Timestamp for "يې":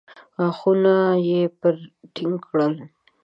1.27-1.41